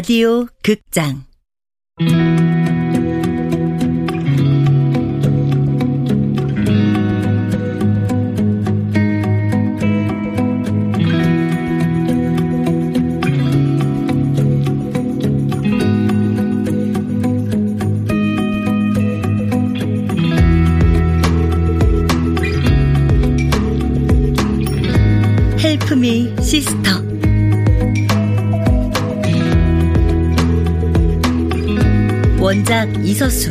라디오 0.00 0.46
극장. 0.62 1.24
헬프미 25.62 26.34
시스터 26.40 27.09
원작 32.50 32.88
이서수 33.06 33.48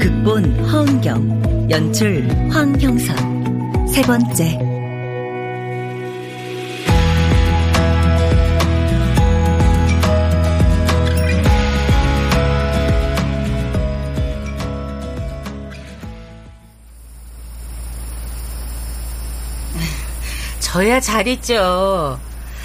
극본 0.00 0.68
허은경 0.68 1.70
연출 1.70 2.28
황형선 2.50 3.86
세 3.86 4.02
번째 4.02 4.58
저야 20.58 20.98
잘 20.98 21.28
있죠. 21.28 22.18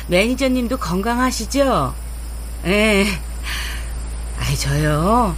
매니저님도 0.08 0.78
건강하시죠? 0.78 1.94
예. 2.66 3.06
아이, 4.40 4.58
저요. 4.58 5.38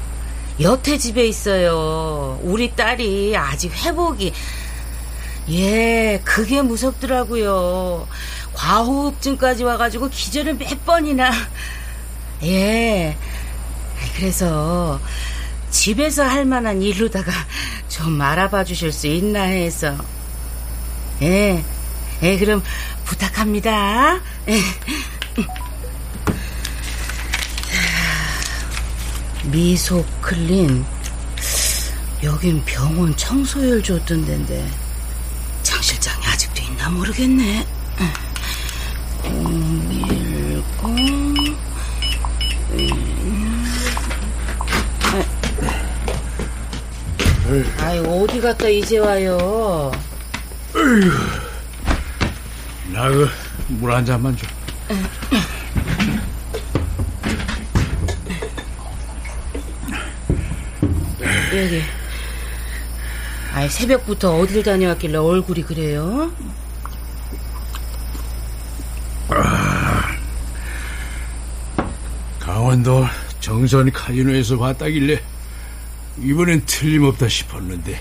여태 0.62 0.98
집에 0.98 1.26
있어요. 1.26 2.40
우리 2.44 2.76
딸이 2.76 3.36
아직 3.38 3.72
회복이. 3.74 4.34
예, 5.52 6.22
그게 6.24 6.62
무섭더라고요. 6.62 8.08
과호흡증까지 8.54 9.64
와가지고 9.64 10.10
기절을 10.10 10.56
몇 10.56 10.86
번이나. 10.86 11.32
예. 12.44 13.18
그래서 14.16 15.00
집에서 15.72 16.24
할 16.24 16.46
만한 16.46 16.82
일로다가 16.82 17.32
좀 17.88 18.22
알아봐 18.22 18.66
주실 18.66 18.92
수 18.92 19.08
있나 19.08 19.44
해서. 19.44 19.96
예. 21.22 21.64
예, 22.22 22.38
그럼 22.38 22.62
부탁합니다. 23.06 24.20
예. 24.50 24.62
미소 29.52 30.05
클린 30.22 30.86
여긴 32.23 32.64
병원 32.66 33.16
청소열 33.16 33.81
줬던 33.81 34.25
데인데 34.25 34.69
장 35.64 35.81
실장이 35.81 36.25
아직도 36.28 36.61
있나 36.61 36.89
모르겠네. 36.89 37.66
010 39.23 40.64
아이 47.80 47.97
어디 48.00 48.39
갔다 48.42 48.67
이제 48.67 49.00
와요? 49.00 49.92
나그 52.94 53.30
물 53.67 53.92
한 53.92 54.05
잔만 54.05 54.36
줘. 54.38 54.45
여기. 61.59 61.81
아이 63.53 63.67
새벽부터 63.70 64.37
어딜 64.37 64.64
다녀왔길래 64.64 65.17
얼굴이 65.17 65.64
그래요? 65.64 66.31
강원도 72.39 73.05
정선 73.39 73.92
카지노에서 73.92 74.58
봤다길래 74.58 75.21
이번엔 76.21 76.65
틀림없다 76.65 77.27
싶었는데 77.27 77.99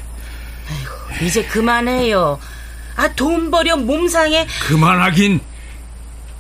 이제 1.22 1.44
그만해요. 1.44 2.38
아 2.96 3.08
돈 3.14 3.50
버려 3.50 3.76
몸상에 3.76 4.46
그만하긴 4.66 5.40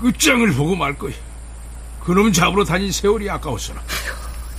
끝장을 0.00 0.52
보고 0.52 0.74
말 0.76 0.94
거야. 0.98 1.12
그놈 2.04 2.32
잡으러 2.32 2.64
다닌 2.64 2.90
세월이 2.90 3.28
아까웠어라. 3.30 3.80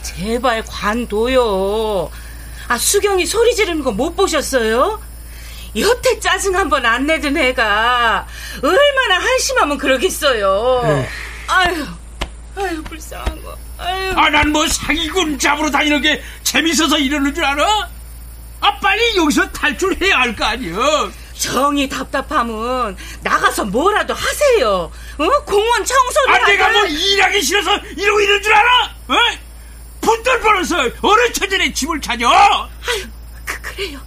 제발 0.01 0.63
관둬요. 0.65 2.09
아 2.69 2.77
수경이 2.77 3.25
소리 3.25 3.55
지르는 3.55 3.83
거 3.83 3.91
못 3.91 4.15
보셨어요? 4.15 5.01
여태 5.77 6.19
짜증 6.19 6.55
한 6.55 6.69
번 6.69 6.85
안 6.85 7.05
내던 7.05 7.35
애가 7.37 8.27
얼마나 8.63 9.15
한심하면 9.23 9.77
그러겠어요. 9.77 10.81
에이. 10.85 11.05
아유, 11.47 11.85
아유 12.57 12.83
불쌍한 12.83 13.43
거. 13.43 13.57
아유. 13.77 14.13
아, 14.15 14.29
난 14.29 14.51
뭐 14.51 14.67
사기꾼 14.67 15.37
잡으러 15.39 15.69
다니는 15.71 16.01
게 16.01 16.21
재밌어서 16.43 16.97
이러는 16.97 17.33
줄 17.33 17.43
알아? 17.45 17.89
아, 18.61 18.79
빨리 18.79 19.15
여기서 19.17 19.49
탈출해야 19.51 20.19
할 20.19 20.35
거 20.35 20.45
아니야. 20.45 20.75
정이 21.37 21.87
답답하면 21.87 22.97
나가서 23.21 23.65
뭐라도 23.65 24.13
하세요. 24.13 24.91
어? 25.17 25.43
공원 25.45 25.85
청소를 25.85 26.35
아, 26.35 26.45
내가. 26.47 26.69
뭐 26.71 26.85
일하기 26.85 27.41
싫어서 27.41 27.77
이러고 27.95 28.19
있는 28.21 28.41
줄 28.41 28.53
알아? 28.53 28.95
어? 29.07 29.15
분들 30.09 30.39
벌어서 30.41 30.77
어느 31.01 31.31
처전에 31.33 31.71
집을 31.71 32.01
찾아? 32.01 32.27
아유, 32.27 33.07
그, 33.45 33.61
그래요. 33.61 33.99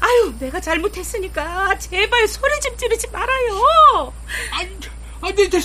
아유, 0.00 0.34
내가 0.38 0.60
잘못했으니까 0.60 1.78
제발 1.78 2.26
소리 2.26 2.60
좀 2.60 2.76
지르지 2.76 3.06
말아요. 3.08 4.12
아니, 4.52 4.78
아니, 5.20 5.34
내, 5.34 5.60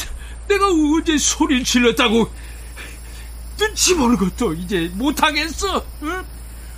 내가 0.47 0.67
언제 0.67 1.17
소리를 1.17 1.63
질렀다고 1.63 2.29
눈치 3.57 3.95
보는 3.95 4.17
것도 4.17 4.53
이제 4.53 4.91
못하겠어. 4.93 5.77
어? 5.77 6.25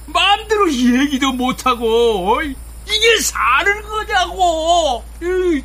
마음대로 0.05 0.71
얘기도 0.71 1.33
못하고 1.33 2.41
이게 2.41 3.19
사는 3.21 3.81
거냐고. 3.81 5.03
으이, 5.21 5.63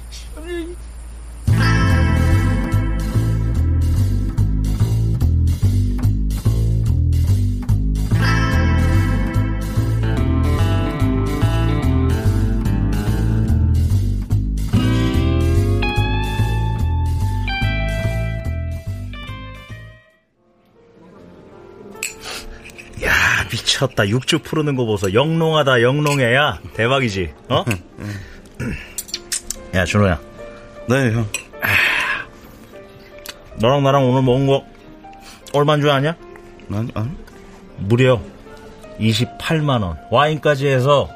쳤다 23.85 24.09
육즙 24.09 24.43
푸르는 24.45 24.77
거 24.77 24.85
보소 24.87 25.13
영롱하다 25.13 25.83
영롱해 25.83 26.35
야 26.35 26.59
대박이지 26.75 27.33
어? 27.51 27.65
야 29.75 29.85
준호야 29.85 30.19
네, 30.89 31.13
형. 31.13 31.27
너랑 33.57 33.83
나랑 33.83 34.09
오늘 34.09 34.23
먹은 34.23 34.47
거 34.47 34.65
얼마인 35.55 35.81
줄 35.81 35.91
아냐? 35.91 36.17
아니, 36.73 36.91
아니. 36.95 37.11
무려 37.79 38.21
28만원 39.01 39.97
와인까지 40.11 40.67
해서 40.67 41.09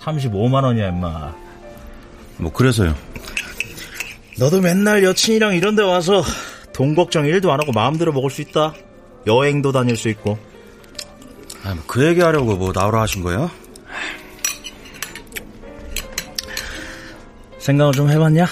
35만원이야 0.00 0.88
임마 0.88 1.34
뭐, 2.38 2.52
그래서요. 2.52 2.94
너도 4.38 4.60
맨날 4.60 5.04
여친이랑 5.04 5.54
이런 5.54 5.76
데 5.76 5.82
와서 5.82 6.22
돈 6.72 6.94
걱정 6.94 7.24
1도 7.24 7.50
안 7.50 7.60
하고 7.60 7.70
마음대로 7.72 8.12
먹을 8.12 8.30
수 8.30 8.40
있다 8.40 8.74
여행도 9.26 9.72
다닐 9.72 9.96
수 9.96 10.08
있고 10.08 10.38
그 11.86 12.04
얘기 12.04 12.20
하려고 12.20 12.56
뭐, 12.56 12.72
나오라 12.74 13.02
하신 13.02 13.22
거예요? 13.22 13.50
생각을 17.58 17.92
좀 17.92 18.10
해봤냐? 18.10 18.46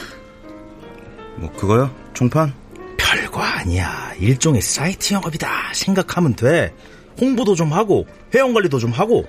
뭐, 1.36 1.50
그거요? 1.52 1.90
총판? 2.14 2.54
별거 2.96 3.40
아니야. 3.40 4.12
일종의 4.18 4.62
사이트 4.62 5.14
영업이다. 5.14 5.48
생각하면 5.74 6.34
돼. 6.34 6.72
홍보도 7.20 7.54
좀 7.54 7.72
하고 7.72 8.06
회원 8.34 8.54
관리도 8.54 8.78
좀 8.78 8.92
하고. 8.92 9.24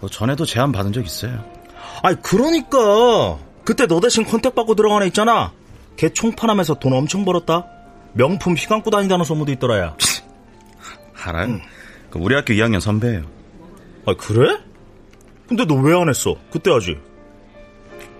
뭐, 0.00 0.10
전에도 0.10 0.44
제안 0.44 0.72
받은 0.72 0.92
적 0.92 1.04
있어요. 1.04 1.44
아이 2.02 2.14
그러니까 2.22 3.38
그때 3.64 3.86
너 3.86 4.00
대신 4.00 4.24
컨택 4.24 4.54
받고 4.54 4.74
들어간 4.74 5.02
애 5.02 5.06
있잖아. 5.06 5.52
걔 5.96 6.08
총판하면서 6.08 6.74
돈 6.74 6.94
엄청 6.94 7.24
벌었다. 7.24 7.66
명품 8.14 8.54
휘감고 8.54 8.90
다닌다는 8.90 9.24
소문도 9.24 9.52
있더라야. 9.52 9.96
알아요? 11.22 11.58
그 11.58 11.60
우리 12.18 12.34
학교 12.34 12.52
2학년 12.54 12.80
선배예요. 12.80 13.22
아 14.06 14.14
그래? 14.18 14.58
근데 15.48 15.64
너 15.64 15.74
왜 15.76 15.94
안 16.00 16.08
했어? 16.08 16.36
그때 16.50 16.70
하지. 16.70 16.98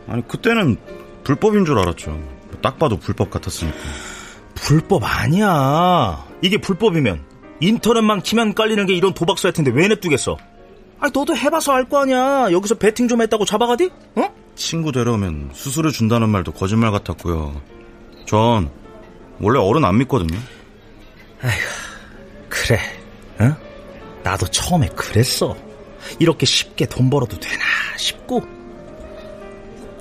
아니, 0.09 0.27
그때는 0.27 0.77
불법인 1.25 1.65
줄 1.65 1.79
알았죠. 1.79 2.21
딱 2.63 2.79
봐도 2.79 2.99
불법 2.99 3.31
같았으니까. 3.31 3.77
불법 4.55 5.03
아니야. 5.05 6.25
이게 6.43 6.59
불법이면 6.61 7.23
인터넷만 7.61 8.23
키면 8.23 8.55
깔리는 8.55 8.85
게 8.87 8.95
이런 8.95 9.15
도박 9.15 9.39
사이트인데 9.39 9.71
왜 9.73 9.87
냅두겠어? 9.89 10.37
아니 10.99 11.13
너도 11.15 11.37
해봐서 11.37 11.73
알 11.73 11.85
거 11.89 12.03
아니야. 12.03 12.49
여기서 12.53 12.75
베팅 12.77 13.07
좀 13.09 13.23
했다고 13.23 13.45
잡아가디? 13.45 13.91
어? 14.17 14.35
친구 14.57 14.93
데려오면 14.93 15.51
수수료 15.55 15.91
준다는 15.91 16.29
말도 16.29 16.53
거짓말 16.53 16.91
같았고요. 16.91 17.61
전 18.27 18.71
원래 19.41 19.59
어른 19.59 19.85
안 19.85 19.97
믿거든요. 19.99 20.39
그래. 22.49 22.79
어? 23.39 23.57
나도 24.23 24.47
처음에 24.49 24.89
그랬어. 24.89 25.57
이렇게 26.19 26.47
쉽게 26.47 26.87
돈 26.87 27.11
벌어도 27.11 27.39
되나 27.39 27.63
싶고. 27.97 28.43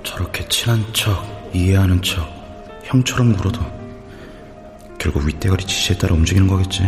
저렇게 0.02 0.46
친한 0.48 0.84
척, 0.92 1.24
이해하는 1.54 2.02
척, 2.02 2.26
형처럼 2.84 3.36
굴어도 3.36 3.60
결국 4.98 5.24
윗대가리 5.24 5.64
지시에 5.64 5.96
따라 5.96 6.14
움직이는 6.14 6.46
거겠지. 6.46 6.82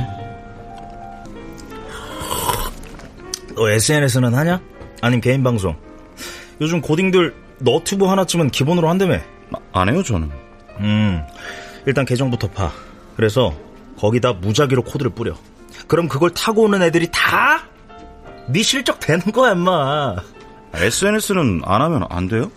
너 3.54 3.70
SNS는 3.70 4.34
하냐? 4.34 4.60
아님 5.02 5.20
개인 5.20 5.42
방송? 5.42 5.76
요즘 6.60 6.80
고딩들 6.80 7.34
너튜브 7.58 8.06
하나쯤은 8.06 8.50
기본으로 8.50 8.88
한다며. 8.88 9.18
아, 9.52 9.58
안 9.72 9.88
해요, 9.88 10.02
저는. 10.02 10.30
음, 10.78 11.22
일단 11.86 12.04
계정부터 12.04 12.48
파. 12.48 12.72
그래서 13.16 13.54
거기다 13.98 14.32
무작위로 14.34 14.82
코드를 14.82 15.12
뿌려. 15.12 15.34
그럼 15.86 16.08
그걸 16.08 16.30
타고 16.30 16.62
오는 16.62 16.82
애들이 16.82 17.08
다 17.12 17.60
네 18.48 18.60
실적 18.62 18.98
되는 18.98 19.20
거야, 19.32 19.52
임마. 19.52 20.16
SNS는 20.74 21.62
안 21.64 21.80
하면 21.80 22.04
안 22.10 22.26
돼요? 22.28 22.50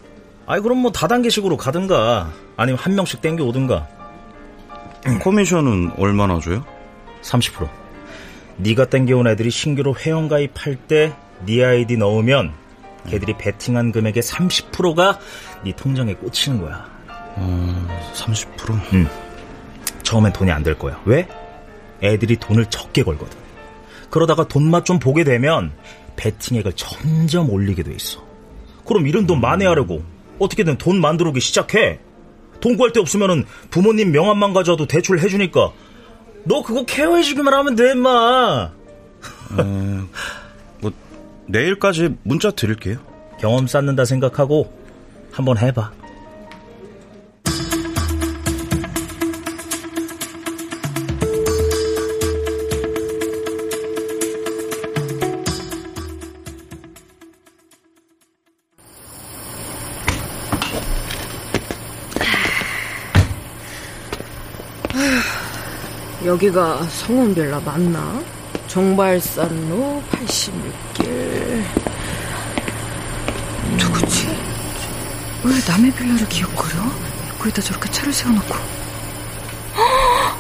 아이 0.48 0.60
그럼 0.60 0.80
뭐 0.80 0.92
다단계식으로 0.92 1.58
가든가 1.58 2.32
아니면 2.58 2.80
한 2.80 2.96
명씩 2.96 3.22
땡겨 3.22 3.44
오든가. 3.46 3.88
커미션은 5.22 5.92
얼마나 5.98 6.40
줘요? 6.40 6.66
30%. 7.22 7.70
네가 8.58 8.86
땡겨온 8.86 9.28
애들이 9.28 9.50
신규로 9.52 9.96
회원 9.96 10.28
가입할 10.28 10.76
때 10.76 11.14
네 11.46 11.64
아이디 11.64 11.98
넣으면 11.98 12.54
걔들이 13.08 13.38
베팅한 13.38 13.92
금액의 13.92 14.24
30%가 14.24 15.20
네 15.64 15.74
통장에 15.76 16.16
꽂히는 16.16 16.62
거야. 16.62 16.86
어, 17.36 17.88
30%? 18.16 19.08
처음엔 20.04 20.34
돈이 20.34 20.52
안 20.52 20.64
될 20.64 20.78
거야. 20.80 21.00
왜? 21.06 21.28
애들이 22.02 22.38
돈을 22.38 22.66
적게 22.68 23.04
걸거든. 23.04 23.38
그러다가 24.10 24.48
돈맛 24.48 24.86
좀 24.86 25.00
보게 25.00 25.24
되면 25.24 25.72
베팅액을 26.16 26.74
점점 26.74 27.50
올리게 27.50 27.84
돼 27.84 27.94
있어. 27.94 28.24
그럼 28.86 29.08
이런 29.08 29.26
돈 29.26 29.42
만회하려고 29.42 30.04
어떻게든 30.40 30.78
돈 30.78 31.02
만들어오기 31.02 31.40
시작해. 31.40 32.00
돈 32.60 32.78
구할 32.78 32.94
데 32.94 33.00
없으면은 33.00 33.46
부모님 33.70 34.12
명함만 34.12 34.54
가져와도 34.54 34.88
대출 34.88 35.20
해주니까 35.20 35.72
너 36.46 36.64
그거 36.64 36.86
케어해주기만 36.86 37.54
하면 37.54 37.76
돼, 37.76 37.92
임마. 37.92 38.72
뭐, 40.80 40.92
내일까지 41.48 42.16
문자 42.24 42.52
드릴게요. 42.52 42.98
경험 43.40 43.68
쌓는다 43.68 44.06
생각하고 44.06 44.72
한번 45.32 45.58
해봐. 45.58 45.92
여기가 66.40 66.84
성원빌라 66.90 67.62
맞나? 67.62 68.22
정발산로 68.68 70.04
86길. 70.12 71.64
누구지? 73.78 74.28
왜 75.46 75.54
남의 75.66 75.92
빌라를 75.92 76.28
기억거려? 76.28 76.74
거기다 77.40 77.62
저렇게 77.62 77.90
차를 77.90 78.12
세워놓고. 78.12 78.54
헉! 79.78 80.38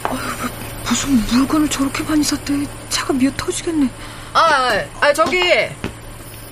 아유, 0.04 0.18
뭐, 0.40 0.48
무슨 0.88 1.10
물건을 1.26 1.68
저렇게 1.68 2.02
많이 2.04 2.22
샀대. 2.24 2.54
차가 2.88 3.12
미어 3.12 3.30
터지겠네. 3.36 3.90
아, 4.32 4.40
아, 4.40 4.84
아, 5.02 5.12
저기, 5.12 5.42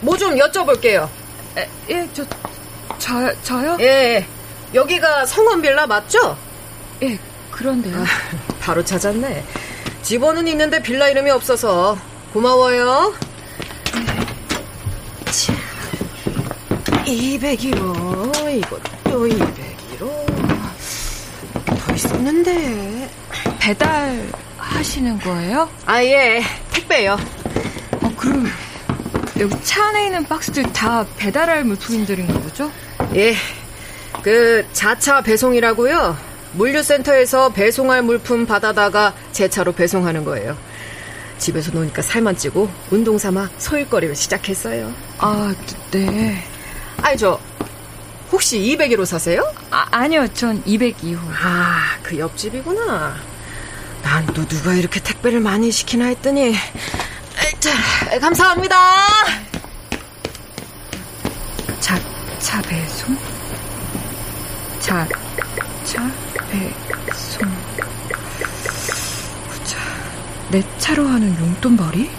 뭐 0.02 0.18
좀 0.18 0.36
여쭤볼게요. 0.36 1.08
에, 1.56 1.66
예, 1.88 2.06
저, 2.12 2.22
저, 2.98 3.34
저요? 3.42 3.78
예, 3.80 3.84
예. 3.86 4.26
여기가 4.74 5.24
성원빌라 5.24 5.86
맞죠? 5.86 6.36
예, 7.02 7.18
그런데요. 7.52 8.04
바로 8.60 8.84
찾았네. 8.84 9.44
집원은 10.02 10.48
있는데 10.48 10.82
빌라 10.82 11.08
이름이 11.08 11.30
없어서 11.30 11.96
고마워요. 12.32 13.14
201호, 17.06 18.58
이것도 18.58 19.26
201호. 19.28 20.26
더 21.78 21.94
있었는데. 21.94 23.10
배달 23.60 24.28
하시는 24.56 25.18
거예요? 25.20 25.68
아, 25.86 26.02
예. 26.02 26.42
택배요. 26.72 27.16
어, 28.02 28.12
그럼 28.16 28.46
여기 29.38 29.54
차 29.62 29.84
안에 29.88 30.06
있는 30.06 30.24
박스들 30.24 30.72
다 30.72 31.04
배달할 31.16 31.64
물품들인가 31.64 32.32
보죠? 32.40 32.70
예. 33.14 33.34
그, 34.22 34.66
자차 34.72 35.20
배송이라고요. 35.20 36.31
물류센터에서 36.54 37.50
배송할 37.50 38.02
물품 38.02 38.46
받아다가 38.46 39.14
제 39.32 39.48
차로 39.48 39.72
배송하는 39.72 40.24
거예요. 40.24 40.56
집에서 41.38 41.72
노니까 41.72 42.02
살만 42.02 42.36
찌고 42.36 42.70
운동 42.90 43.18
삼아 43.18 43.50
소일거리를 43.58 44.14
시작했어요. 44.14 44.92
아, 45.18 45.54
네. 45.90 46.44
아이, 47.02 47.16
저, 47.16 47.40
혹시 48.30 48.58
201호 48.60 49.04
사세요? 49.04 49.42
아, 49.70 49.86
아니요, 49.90 50.28
전 50.34 50.62
202호. 50.64 51.18
아, 51.42 51.96
그 52.02 52.18
옆집이구나. 52.18 53.16
난 54.02 54.26
또 54.34 54.46
누가 54.46 54.74
이렇게 54.74 55.00
택배를 55.00 55.40
많이 55.40 55.70
시키나 55.70 56.06
했더니. 56.06 56.54
자, 57.60 58.18
감사합니다. 58.20 58.76
차, 61.80 61.98
차 62.38 62.62
배송? 62.62 63.16
차, 64.80 65.06
차 65.84 66.10
배송. 66.52 67.48
보자. 69.48 69.78
내 70.50 70.62
차로 70.76 71.06
하는 71.06 71.34
용돈벌이? 71.40 72.10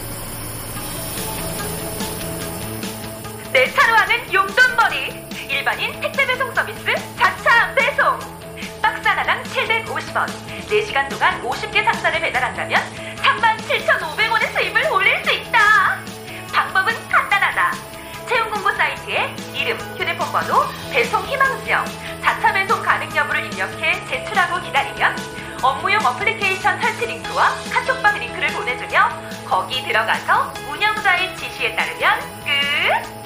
내 3.52 3.72
차로 3.72 3.94
하는 3.94 4.34
용돈벌이 4.34 5.28
일반인 5.50 6.00
택배 6.02 6.26
배송 6.26 6.52
서비스 6.56 6.84
자차 7.16 7.76
배송 7.76 8.18
박스 8.82 9.08
하나당 9.08 9.44
750원 9.44 10.28
4시간 10.68 11.08
동안 11.10 11.40
50개 11.44 11.84
상자를 11.84 12.20
배달한다면 12.20 12.82
37,500원의 13.18 14.52
수입을 14.52 14.92
올릴 14.92 15.24
수 15.24 15.32
있다 15.32 16.00
방법은 16.52 16.92
간단하다 17.08 17.74
채용 18.28 18.50
공고 18.50 18.72
사이트에 18.72 19.36
이름, 19.54 19.78
휴대폰 19.98 20.32
번호, 20.32 20.64
배송 20.92 21.24
희망지역, 21.26 21.86
자차 22.24 22.52
배송 22.52 22.73
가능 23.14 23.16
여부를 23.16 23.46
입력해 23.46 24.06
제출하고 24.08 24.60
기다리면 24.62 25.16
업무용 25.62 26.04
어플리케이션 26.06 26.82
설치 26.82 27.06
링크와 27.06 27.50
카톡방 27.72 28.20
링크를 28.20 28.50
보내주며 28.50 29.10
거기 29.46 29.84
들어가서 29.84 30.54
운영자의 30.70 31.38
지시에 31.38 31.76
따르면 31.76 32.20
끝! 32.44 33.23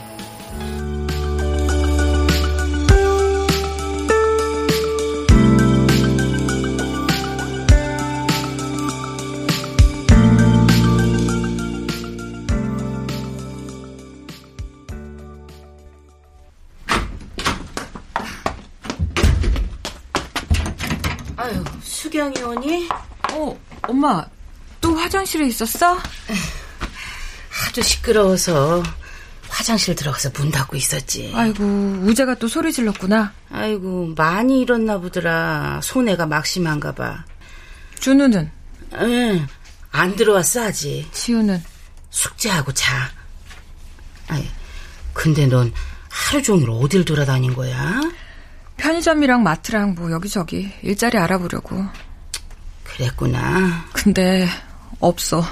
화장실에 25.27 25.48
있었어? 25.48 26.00
하도 27.50 27.81
시끄러워서 27.81 28.81
화장실 29.50 29.93
들어가서 29.96 30.29
문 30.36 30.51
닫고 30.51 30.77
있었지. 30.77 31.34
아이고, 31.36 31.63
우재가 32.03 32.36
또 32.36 32.48
소리 32.48 32.72
질렀구나. 32.72 33.34
아이고, 33.51 34.13
많이 34.15 34.62
일었나 34.62 35.00
보더라. 35.00 35.81
손해가 35.84 36.25
막심한가 36.27 36.93
봐. 36.93 37.25
준우는? 38.00 38.50
응, 38.93 39.48
안 39.91 40.15
들어왔어, 40.15 40.67
아직. 40.67 41.10
지우는? 41.12 41.62
숙제하고 42.10 42.72
자. 42.74 43.12
아이, 44.29 44.48
근데 45.13 45.46
넌 45.46 45.74
하루 46.10 46.41
종일 46.41 46.69
어딜 46.69 47.03
돌아다닌 47.03 47.53
거야? 47.53 48.01
편의점이랑 48.77 49.43
마트랑 49.43 49.96
뭐 49.96 50.12
여기저기 50.12 50.72
일자리 50.84 51.17
알아보려고. 51.17 51.86
그랬구나. 52.86 53.86
근데 53.91 54.48
없어. 55.00 55.44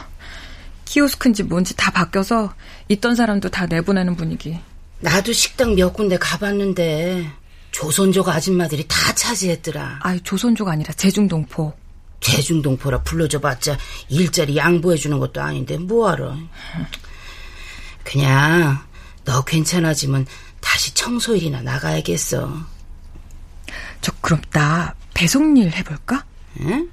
키오스크인지 0.86 1.44
뭔지 1.44 1.76
다 1.76 1.92
바뀌어서 1.92 2.54
있던 2.90 3.16
사람도 3.16 3.50
다 3.50 3.66
내보내는 3.66 4.16
분위기. 4.16 4.60
나도 5.00 5.34
식당 5.34 5.76
몇 5.76 5.94
군데 5.94 6.18
가봤는데 6.18 7.30
조선족 7.72 8.30
아줌마들이 8.30 8.86
다 8.88 9.14
차지했더라. 9.14 10.00
아이 10.02 10.20
조선족 10.22 10.68
아니라 10.68 10.94
제중동포. 10.94 11.74
제중동포라 12.22 13.04
불러줘봤자 13.04 13.78
일자리 14.10 14.58
양보해주는 14.58 15.20
것도 15.20 15.42
아닌데 15.42 15.78
뭐하러. 15.78 16.36
그냥 18.04 18.80
너 19.26 19.44
괜찮아지면 19.44 20.26
다시 20.62 20.94
청소일이나 20.94 21.62
나가야겠어. 21.62 22.66
저 24.02 24.12
그럼 24.22 24.42
나 24.52 24.96
배송 25.14 25.58
일 25.58 25.72
해볼까? 25.72 26.26
응? 26.62 26.90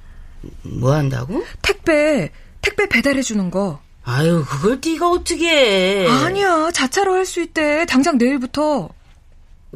뭐 0.63 0.93
한다고? 0.93 1.43
택배 1.61 2.31
택배 2.61 2.87
배달해주는 2.87 3.49
거. 3.51 3.79
아유 4.03 4.43
그걸 4.47 4.79
네가 4.83 5.09
어떻게 5.09 6.05
해? 6.05 6.07
아니야 6.07 6.71
자차로 6.71 7.13
할 7.13 7.25
수 7.25 7.41
있대. 7.41 7.85
당장 7.85 8.17
내일부터. 8.17 8.89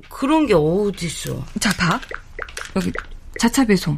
그런 0.09 0.45
게 0.45 0.53
어딨어? 0.53 1.43
자 1.59 1.71
봐. 1.77 1.99
여기 2.75 2.91
자차 3.39 3.65
배송. 3.65 3.97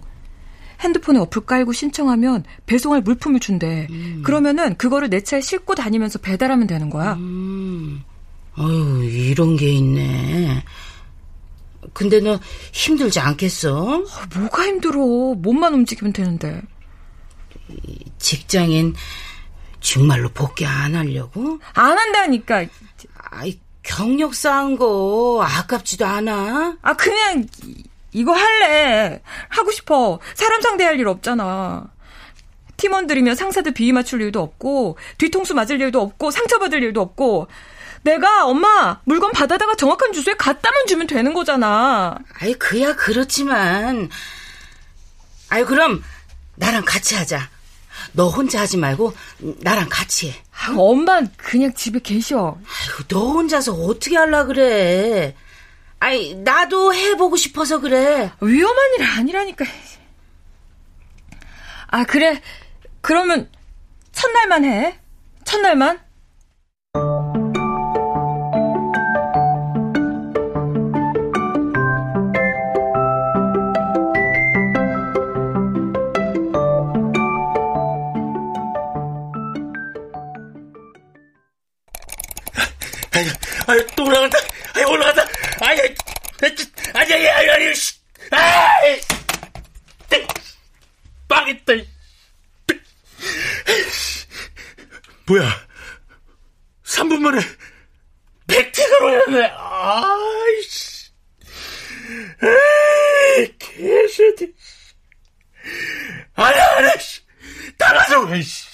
핸드폰에 0.82 1.20
어플 1.20 1.46
깔고 1.46 1.74
신청하면 1.74 2.46
배송할 2.66 3.02
물품을 3.02 3.40
준대. 3.42 3.88
음. 3.90 4.22
그러면은 4.24 4.78
그거를 4.78 5.10
내 5.10 5.20
차에 5.22 5.42
싣고 5.42 5.76
다니면서 5.76 6.20
배달하면 6.20 6.68
되는 6.68 6.90
거야. 6.90 7.14
음. 7.16 8.02
아유, 8.56 9.04
이런 9.04 9.58
게 9.58 9.72
있네. 9.74 10.64
근데 11.94 12.20
너 12.20 12.40
힘들지 12.72 13.20
않겠어? 13.20 14.04
아, 14.10 14.28
뭐가 14.38 14.64
힘들어. 14.66 15.00
몸만 15.00 15.74
움직이면 15.74 16.14
되는데. 16.14 16.62
직장인 18.18 18.96
정말로 19.80 20.30
복귀 20.30 20.66
안 20.66 20.96
하려고? 20.96 21.60
안 21.74 21.98
한다니까. 21.98 22.66
아이, 23.32 23.60
경력 23.84 24.34
쌓은 24.36 24.78
거 24.78 25.42
아깝지도 25.44 26.06
않아? 26.06 26.78
아, 26.82 26.94
그냥 26.94 27.46
이거 28.12 28.34
할래. 28.34 29.22
하고 29.50 29.72
싶어. 29.72 30.20
사람 30.34 30.62
상대할 30.62 31.00
일 31.00 31.08
없잖아. 31.08 31.92
팀원들이면 32.78 33.36
상사들 33.36 33.74
비위 33.74 33.92
맞출 33.92 34.22
일도 34.22 34.42
없고 34.42 34.98
뒤통수 35.18 35.54
맞을 35.54 35.82
일도 35.82 36.02
없고 36.02 36.32
상처받을 36.32 36.82
일도 36.82 37.02
없고 37.02 37.48
내가 38.04 38.46
엄마 38.46 39.00
물건 39.04 39.32
받아다가 39.32 39.76
정확한 39.76 40.14
주소에 40.14 40.36
갖다만 40.36 40.88
주면 40.88 41.08
되는 41.08 41.34
거잖아. 41.34 42.18
아이 42.40 42.54
그야 42.54 42.96
그렇지만 42.96 44.10
아이 45.50 45.64
그럼 45.64 46.04
나랑 46.56 46.84
같이 46.86 47.16
하자. 47.16 47.50
너 48.14 48.30
혼자 48.30 48.62
하지 48.62 48.78
말고 48.78 49.14
나랑 49.60 49.88
같이 49.90 50.30
해. 50.30 50.44
아, 50.52 50.74
엄마 50.78 51.22
그냥 51.38 51.74
집에 51.74 52.00
계셔. 52.00 52.58
아이고 52.58 53.04
너 53.08 53.32
혼자서 53.34 53.74
어떻게 53.74 54.18
할라 54.18 54.46
그래. 54.46 55.36
아이 56.00 56.34
나도 56.36 56.94
해보고 56.94 57.36
싶어서 57.36 57.80
그래. 57.80 58.32
위험한 58.42 58.94
일 58.98 59.04
아니라니까. 59.06 59.66
아 61.88 62.04
그래. 62.06 62.42
그러면 63.02 63.50
첫날만 64.12 64.66
해. 64.66 65.00
첫날만. 65.44 66.00
뭐야? 95.30 95.48
3분 96.84 97.20
만에 97.20 97.40
백택을 98.48 99.04
올렸네. 99.04 99.54
아이씨. 99.56 101.12
에이, 103.38 103.56
개새끼. 103.60 104.52
아니, 106.34 106.60
아니, 106.60 106.90
따라줘, 107.78 108.34
에이씨. 108.34 108.68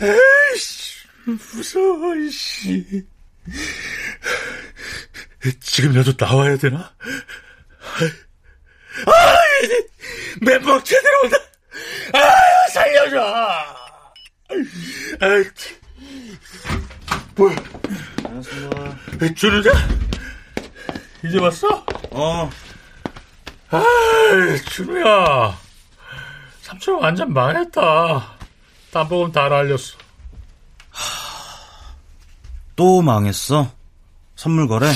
에이씨. 0.00 0.96
무서워, 1.26 2.14
씨. 2.30 3.06
지금이라도 5.60 6.12
나와야 6.18 6.56
되나? 6.56 6.96
아, 9.06 9.36
멘붕 10.40 10.82
제대로 10.84 11.20
온다. 11.24 11.36
아, 12.14 12.68
살려줘. 12.72 13.85
아, 14.48 15.26
뭐야? 17.36 17.56
안녕하세요. 18.24 18.70
준우자? 19.34 19.70
이제 21.24 21.38
왔어? 21.38 21.84
어. 22.12 22.50
아, 23.70 23.82
준우야. 24.70 25.58
삼촌 26.62 27.02
완전 27.02 27.32
망했다. 27.32 28.36
땀보금 28.92 29.32
다 29.32 29.48
날렸어. 29.48 29.98
또 32.76 33.02
망했어? 33.02 33.72
선물 34.36 34.68
거래? 34.68 34.92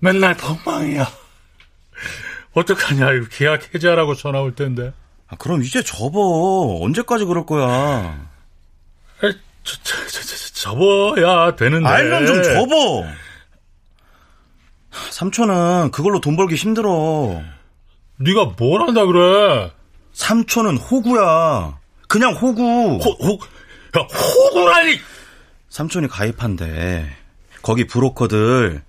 맨날 0.00 0.36
엉망이야. 0.42 1.06
어떡하냐, 2.52 3.12
이거 3.12 3.26
계약 3.30 3.74
해지하라고 3.74 4.14
전화 4.14 4.40
올 4.40 4.54
텐데. 4.54 4.92
아, 5.28 5.36
그럼 5.36 5.62
이제 5.62 5.82
접어. 5.82 6.78
언제까지 6.82 7.24
그럴 7.24 7.46
거야? 7.46 7.66
아, 7.66 8.26
저, 9.20 9.76
저, 9.82 10.06
저, 10.08 10.22
저, 10.22 10.36
접어야 10.54 11.54
되는데. 11.56 11.88
알면 11.88 12.26
좀 12.26 12.42
접어. 12.42 13.04
삼촌은 15.10 15.90
그걸로 15.90 16.20
돈 16.20 16.36
벌기 16.36 16.54
힘들어. 16.54 17.42
네가 18.18 18.54
뭘 18.58 18.82
한다 18.82 19.04
그래? 19.04 19.70
삼촌은 20.12 20.76
호구야. 20.78 21.78
그냥 22.08 22.32
호구. 22.34 22.62
호, 22.62 23.10
호, 23.10 23.38
야, 23.98 24.02
호구라니! 24.02 24.98
삼촌이 25.68 26.08
가입한대. 26.08 27.10
거기 27.62 27.86
브로커들. 27.86 28.82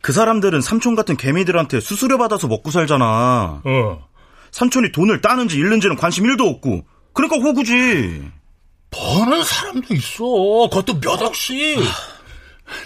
그 0.00 0.12
사람들은 0.12 0.60
삼촌 0.60 0.94
같은 0.94 1.16
개미들한테 1.16 1.80
수수료 1.80 2.18
받아서 2.18 2.48
먹고 2.48 2.70
살잖아. 2.70 3.62
어. 3.64 4.07
삼촌이 4.52 4.92
돈을 4.92 5.20
따는지 5.20 5.56
잃는지는 5.56 5.96
관심 5.96 6.24
1도 6.24 6.48
없고. 6.54 6.84
그러니까 7.12 7.36
호구지. 7.36 8.30
버는 8.90 9.42
사람도 9.42 9.94
있어. 9.94 10.24
그것도 10.70 11.00
몇 11.00 11.20
억씩. 11.22 11.78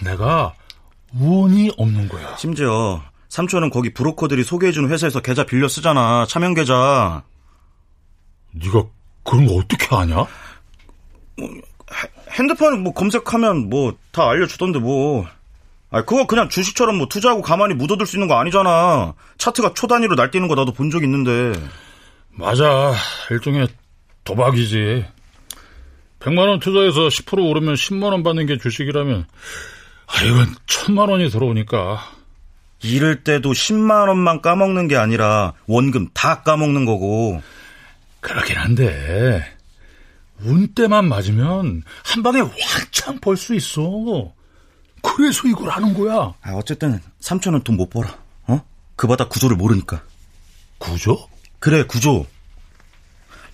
내가 0.05 0.55
운이 1.15 1.73
없는 1.77 2.09
거야. 2.09 2.37
심지어 2.37 3.03
삼촌은 3.29 3.71
거기 3.71 3.93
브로커들이 3.93 4.45
소개해준 4.45 4.91
회사에서 4.91 5.21
계좌 5.21 5.45
빌려 5.45 5.69
쓰잖아. 5.69 6.27
차명 6.29 6.55
계좌. 6.55 7.23
네가 8.53 8.85
그런 9.25 9.47
거 9.47 9.55
어떻게 9.55 9.95
아냐? 9.95 10.27
핸드폰 12.31 12.83
뭐 12.83 12.93
검색하면 12.93 13.69
뭐 13.69 13.95
다 14.13 14.29
알려주던데 14.29 14.79
뭐. 14.79 15.27
아 15.93 16.03
그거 16.03 16.27
그냥 16.27 16.49
주식처럼 16.49 16.97
뭐 16.97 17.07
투자하고 17.07 17.43
가만히 17.43 17.75
묻어둘 17.75 18.07
수 18.07 18.17
있는 18.17 18.27
거 18.27 18.39
아니잖아. 18.39 19.15
차트가 19.39 19.75
초 19.75 19.87
단위로 19.87 20.15
날뛰는 20.15 20.49
거 20.49 20.55
나도 20.55 20.73
본 20.73 20.91
적 20.91 21.03
있는데. 21.05 21.53
맞아. 22.31 22.95
일종의 23.31 23.69
도박이지. 24.25 25.05
100만 26.21 26.49
원 26.49 26.61
투자해서 26.61 27.09
10% 27.09 27.49
오르면 27.51 27.75
10만 27.75 28.05
원 28.05 28.23
받는 28.23 28.47
게 28.47 28.57
주식이라면 28.57 29.27
아 30.07 30.23
이건 30.25 30.55
천만 30.67 31.09
원이 31.09 31.29
들어오니까 31.31 32.01
잃을 32.83 33.23
때도 33.25 33.51
10만 33.53 34.09
원만 34.09 34.41
까먹는 34.41 34.89
게 34.89 34.97
아니라 34.97 35.53
원금 35.67 36.09
다 36.15 36.43
까먹는 36.43 36.85
거고. 36.87 37.43
그렇긴 38.21 38.57
한데 38.57 39.45
운 40.45 40.69
때만 40.75 41.09
맞으면 41.09 41.83
한 42.05 42.23
방에 42.23 42.41
왕창 42.41 43.19
벌 43.21 43.37
수 43.37 43.55
있어. 43.55 44.33
그래서 45.03 45.47
이걸 45.49 45.69
하는 45.71 45.93
거야. 45.95 46.33
아, 46.43 46.53
어쨌든 46.55 47.01
삼촌은 47.21 47.63
돈 47.63 47.77
못 47.77 47.91
벌어. 47.91 48.09
어? 48.47 48.65
그 48.97 49.07
바닥 49.07 49.29
구조를 49.29 49.57
모르니까. 49.57 50.03
구조? 50.79 51.29
그래, 51.59 51.85
구조. 51.85 52.27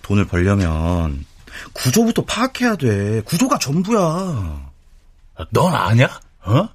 돈을 0.01 0.25
벌려면 0.25 1.25
구조부터 1.73 2.23
파악해야 2.25 2.75
돼. 2.75 3.21
구조가 3.21 3.57
전부야. 3.59 3.99
아, 3.99 5.45
넌 5.51 5.73
아냐? 5.75 6.07
어? 6.43 6.69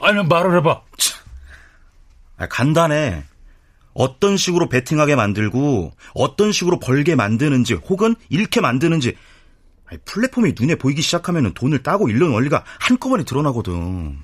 아니면 0.00 0.28
말을 0.28 0.56
해봐. 0.58 0.82
아, 2.36 2.46
간단해. 2.48 3.24
어떤 3.94 4.36
식으로 4.36 4.68
베팅하게 4.68 5.14
만들고 5.14 5.92
어떤 6.14 6.50
식으로 6.52 6.80
벌게 6.80 7.14
만드는지 7.14 7.74
혹은 7.74 8.16
잃게 8.28 8.60
만드는지 8.60 9.16
플랫폼이 10.04 10.54
눈에 10.58 10.76
보이기 10.76 11.02
시작하면 11.02 11.52
돈을 11.54 11.82
따고 11.82 12.08
잃는 12.08 12.30
원리가 12.30 12.64
한꺼번에 12.80 13.24
드러나거든. 13.24 14.18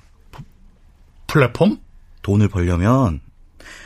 플랫폼? 1.27 1.79
돈을 2.23 2.49
벌려면 2.49 3.21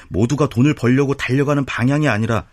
모두가 0.10 0.50
돈을 0.50 0.74
벌려고 0.74 1.14
달려가는 1.14 1.66
방향이 1.66 2.08
아니라 2.10 2.46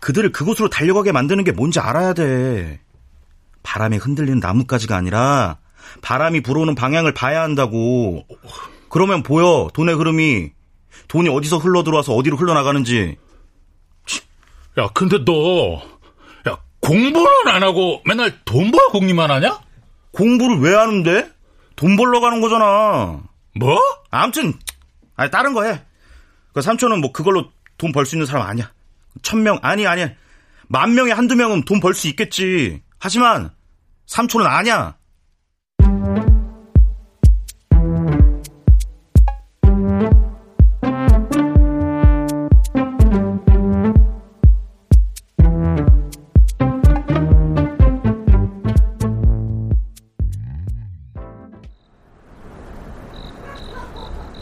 그들을 0.00 0.32
그곳으로 0.32 0.68
달려가게 0.68 1.12
만드는 1.12 1.44
게 1.44 1.52
뭔지 1.52 1.80
알아야 1.80 2.14
돼. 2.14 2.80
바람에 3.62 3.96
흔들리는 3.96 4.40
나뭇가지가 4.40 4.96
아니라 4.96 5.58
바람이 6.02 6.42
불어오는 6.42 6.74
방향을 6.74 7.14
봐야 7.14 7.42
한다고. 7.42 8.26
그러면 8.88 9.22
보여, 9.22 9.68
돈의 9.74 9.94
흐름이. 9.96 10.52
돈이 11.08 11.28
어디서 11.28 11.58
흘러 11.58 11.82
들어와서 11.82 12.14
어디로 12.14 12.36
흘러나가는지. 12.36 13.16
야, 14.78 14.88
근데 14.94 15.24
너, 15.24 15.76
야, 15.76 15.80
공부는 16.88 17.48
안 17.48 17.62
하고 17.62 18.02
맨날 18.06 18.32
돈 18.44 18.70
벌 18.70 18.88
공리만 18.88 19.30
하냐? 19.30 19.60
공부를 20.12 20.58
왜 20.60 20.74
하는데? 20.74 21.30
돈 21.76 21.96
벌러 21.96 22.20
가는 22.20 22.40
거잖아. 22.40 23.20
뭐? 23.54 23.78
아무튼, 24.10 24.54
아니, 25.16 25.30
다른 25.30 25.52
거 25.52 25.64
해. 25.64 25.82
그 26.52 26.62
삼촌은 26.62 27.00
뭐 27.00 27.12
그걸로 27.12 27.50
돈 27.76 27.92
벌 27.92 28.06
수 28.06 28.16
있는 28.16 28.26
사람 28.26 28.46
아니야. 28.46 28.72
천 29.22 29.42
명, 29.42 29.58
아니, 29.62 29.86
아니. 29.86 30.06
만 30.68 30.94
명에 30.94 31.12
한두 31.12 31.36
명은 31.36 31.64
돈 31.64 31.80
벌 31.80 31.94
수 31.94 32.08
있겠지. 32.08 32.82
하지만, 32.98 33.50
삼촌은 34.06 34.46
아니야. 34.46 34.96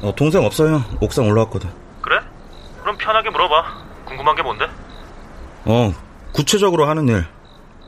어, 0.07 0.15
동생 0.15 0.45
없어요. 0.45 0.85
옥상 1.01 1.29
올라왔거든. 1.29 1.69
그래? 2.01 2.21
그럼 2.81 2.97
편하게 2.97 3.29
물어봐. 3.31 3.85
궁금한 4.05 4.37
게 4.37 4.43
뭔데? 4.43 4.67
어, 5.65 5.93
구체적으로 6.33 6.87
하는 6.89 7.09
일. 7.09 7.25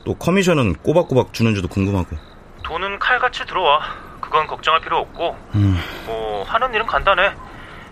또 0.03 0.15
커미션은 0.15 0.73
꼬박꼬박 0.83 1.31
주는지도 1.31 1.69
궁금하고. 1.69 2.17
돈은 2.63 2.99
칼같이 2.99 3.45
들어와. 3.45 3.79
그건 4.19 4.47
걱정할 4.47 4.81
필요 4.81 4.97
없고. 4.97 5.37
음. 5.55 5.79
뭐 6.05 6.43
하는 6.43 6.73
일은 6.73 6.85
간단해. 6.85 7.31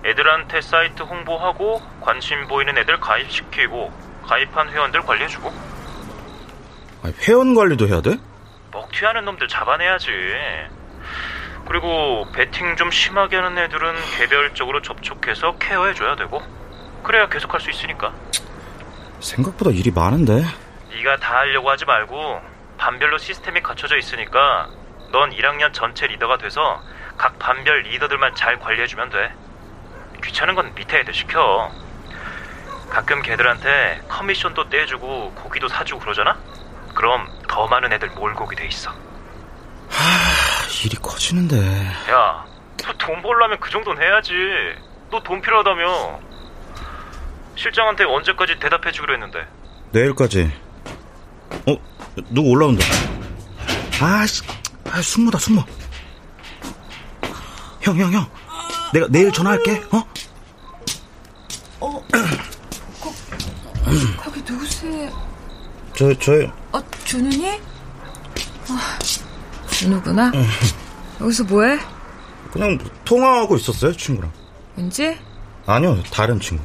애들한테 0.06 0.60
사이트 0.60 1.04
홍보하고 1.04 1.82
관심 2.02 2.48
보이는 2.48 2.78
애들 2.78 3.00
가입시키고 3.00 3.92
가입한 4.26 4.70
회원들 4.70 5.04
관리해주고. 5.04 5.54
아니, 7.04 7.14
회원 7.22 7.56
관리도 7.56 7.88
해야 7.88 8.02
돼? 8.02 8.18
먹튀하는 8.74 9.24
놈들 9.24 9.48
잡아내야지. 9.48 10.10
그리고 11.68 12.26
베팅 12.32 12.76
좀 12.78 12.90
심하게 12.92 13.38
하는 13.38 13.58
애들은 13.58 13.96
개별적으로 14.18 14.82
접촉해서 14.82 15.58
케어해줘야 15.58 16.16
되고. 16.16 16.42
그래야 17.04 17.28
계속할 17.28 17.60
수 17.60 17.70
있으니까. 17.70 18.14
생각보다 19.20 19.72
일이 19.72 19.92
많은데. 19.92 20.44
네가 20.90 21.18
다 21.18 21.38
하려고 21.40 21.70
하지 21.70 21.86
말고 21.86 22.42
반별로 22.78 23.18
시스템이 23.18 23.62
갖춰져 23.62 23.98
있으니까 23.98 24.70
넌 25.12 25.32
1학년 25.32 25.74
전체 25.74 26.08
리더가 26.08 26.38
돼서 26.38 26.82
각 27.18 27.38
반별 27.40 27.82
리더들만 27.82 28.36
잘 28.36 28.60
관리해주면 28.60 29.10
돼. 29.10 29.34
귀찮은 30.24 30.56
건 30.56 30.74
밑에 30.76 31.00
애들 31.00 31.13
시켜. 31.13 31.72
가끔 32.89 33.22
걔들한테 33.22 34.02
커미션도 34.08 34.70
떼주고 34.70 35.34
고기도 35.36 35.68
사주고 35.68 36.00
그러잖아? 36.00 36.38
그럼 36.94 37.28
더 37.48 37.68
많은 37.68 37.91
애들 37.94 38.10
몰고 38.12 38.46
오게 38.46 38.56
돼 38.56 38.65
있어. 38.68 38.91
하, 38.91 40.37
일이 40.86 40.95
커지는데. 40.97 41.58
야, 42.12 42.45
너돈 42.86 43.21
벌려면 43.21 43.60
그 43.60 43.69
정도는 43.69 44.01
해야지. 44.01 44.34
너 45.10 45.19
돈 45.23 45.41
필요하다며. 45.41 46.19
실장한테 47.56 48.03
언제까지 48.03 48.60
대답해주기로 48.60 49.13
했는데. 49.13 49.47
내일까지. 49.91 50.51
어, 51.67 51.75
누구 52.30 52.49
올라온다. 52.49 52.86
아씨, 54.01 54.43
아, 54.91 55.01
숙모다, 55.01 55.39
숙모. 55.39 55.63
형, 57.82 57.97
형, 57.97 58.13
형. 58.13 58.30
내가 58.93 59.08
내일 59.10 59.32
전화할게, 59.32 59.82
어? 59.91 60.03
어, 61.80 62.03
거, 63.01 63.13
거기 64.21 64.41
누구세요? 64.41 65.10
저, 65.95 66.13
저요. 66.19 66.51
어, 66.73 66.82
준훈이? 67.06 67.60
아, 68.69 68.99
준우구나. 69.78 70.32
여기서 71.22 71.44
뭐해? 71.44 71.78
그냥 72.52 72.78
통화하고 73.06 73.58
있었어요, 73.58 73.94
친구랑. 73.96 74.32
왠지? 74.76 75.18
아니요, 75.66 76.02
다른 76.12 76.40
친구. 76.40 76.63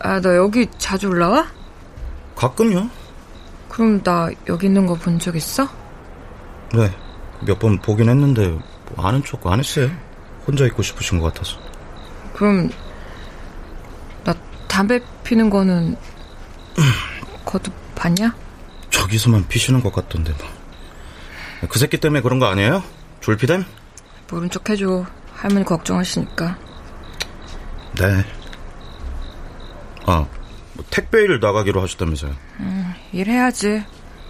아, 0.00 0.20
너 0.20 0.34
여기 0.36 0.66
자주 0.78 1.08
올라와? 1.08 1.46
가끔요. 2.36 2.88
그럼 3.68 4.00
나 4.02 4.28
여기 4.48 4.66
있는 4.66 4.86
거 4.86 4.94
본 4.94 5.18
적 5.18 5.34
있어? 5.36 5.68
네, 6.72 6.92
몇 7.46 7.58
번 7.58 7.78
보긴 7.80 8.08
했는데 8.08 8.48
뭐 8.48 9.06
아는 9.06 9.22
척 9.24 9.44
안 9.46 9.58
했어요. 9.58 9.90
혼자 10.46 10.64
있고 10.66 10.82
싶으신 10.82 11.18
것 11.18 11.32
같아서. 11.32 11.58
그럼 12.34 12.70
나 14.24 14.32
담배 14.68 15.00
피는 15.24 15.50
거는 15.50 15.96
거도 17.44 17.72
봤냐? 17.96 18.34
저기서만 18.90 19.46
피시는 19.48 19.82
것 19.82 19.92
같던데 19.92 20.32
뭐. 20.38 20.57
그 21.68 21.78
새끼 21.78 21.98
때문에 21.98 22.20
그런 22.22 22.38
거 22.38 22.46
아니에요? 22.46 22.82
졸피뎀? 23.20 23.64
모른 24.30 24.50
척 24.50 24.68
해줘. 24.68 25.04
할머니 25.34 25.64
걱정하시니까. 25.64 26.58
네. 27.98 28.24
아, 30.06 30.26
뭐 30.74 30.84
택배 30.90 31.22
일 31.22 31.40
나가기로 31.40 31.80
하셨다면서요? 31.82 32.32
음, 32.60 32.94
일해야지. 33.12 33.84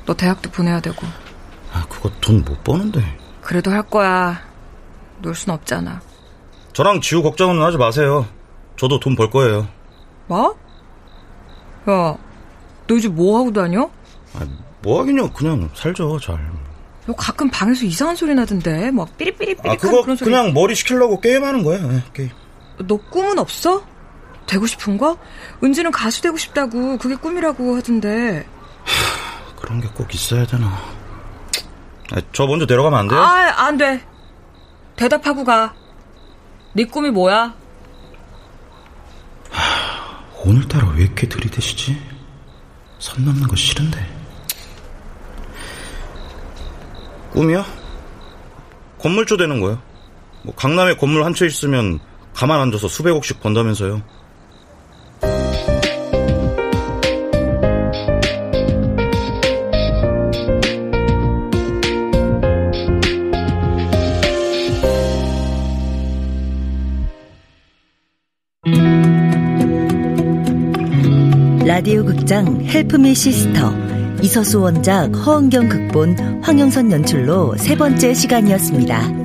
너 0.07 0.15
대학도 0.15 0.51
보내야 0.51 0.81
되고. 0.81 1.07
아, 1.73 1.85
그거 1.89 2.11
돈 2.21 2.43
못 2.45 2.63
버는데. 2.65 3.01
그래도 3.43 3.71
할 3.71 3.83
거야. 3.83 4.41
놀 5.21 5.35
순 5.35 5.53
없잖아. 5.53 6.01
저랑 6.73 7.01
지우 7.01 7.23
걱정은 7.23 7.61
하지 7.63 7.77
마세요. 7.77 8.27
저도 8.77 9.01
돈 9.01 9.17
벌 9.17 9.31
거예요. 9.31 9.69
뭐? 10.29 10.57
야, 11.89 11.93
너 12.17 12.19
요즘 12.91 13.15
뭐 13.17 13.39
하고 13.39 13.53
다녀? 13.53 13.91
아, 14.35 14.47
뭐 14.83 15.01
하긴요. 15.01 15.33
그냥 15.33 15.69
살죠, 15.75 16.19
잘. 16.21 16.39
너 17.09 17.15
가끔 17.15 17.49
방에서 17.49 17.87
이상한 17.87 18.15
소리 18.17 18.35
나던데. 18.35 18.91
막 18.91 19.17
삐리삐리삐리 19.17 19.71
아, 19.71 19.77
그거 19.77 20.03
그런 20.03 20.15
소리. 20.15 20.31
그냥 20.31 20.53
머리 20.53 20.75
식히려고 20.75 21.19
게임하는 21.23 21.63
거예요. 21.65 21.89
네, 21.89 22.03
게임. 22.13 22.29
너 22.87 22.99
꿈은 22.99 23.39
없어? 23.39 23.83
되고 24.47 24.67
싶은 24.67 24.99
거? 24.99 25.17
은지는 25.65 25.91
가수 25.91 26.21
되고 26.21 26.37
싶다고. 26.37 26.99
그게 26.99 27.15
꿈이라고 27.17 27.77
하던데. 27.77 28.47
그런 29.59 29.81
게 29.81 29.89
꼭 29.95 30.15
있어야 30.15 30.47
되나. 30.47 30.67
아, 32.13 32.21
저 32.35 32.47
먼저 32.47 32.67
내려가면 32.67 32.99
안 33.01 33.09
돼요? 33.09 33.19
아, 33.21 33.65
안 33.65 33.79
돼. 33.79 34.03
대답하고 34.97 35.45
가. 35.45 35.73
네 36.75 36.85
꿈이 36.85 37.11
뭐야? 37.11 37.55
오늘따라 40.45 40.89
왜 40.91 41.05
이렇게 41.05 41.27
들이대시지? 41.27 41.99
선 42.99 43.25
넘는 43.25 43.49
거 43.49 43.57
싫은데. 43.57 44.18
꿈이요? 47.33 47.65
건물주 48.99 49.37
되는 49.37 49.61
거요. 49.61 49.79
뭐 50.43 50.55
강남에 50.55 50.95
건물 50.95 51.25
한 51.25 51.35
채 51.35 51.47
있으면 51.47 51.99
가만 52.35 52.61
앉아서 52.61 52.89
수백억씩 52.89 53.41
번다면서요. 53.41 54.03
라디오 71.67 72.05
극장 72.05 72.61
헬프미 72.67 73.15
시스터 73.15 73.88
이서수 74.23 74.61
원작 74.61 75.15
허은경 75.15 75.69
극본 75.69 76.43
황영선 76.43 76.93
연출로 76.93 77.57
세 77.57 77.77
번째 77.77 78.15
시간이었습니다. 78.15 79.18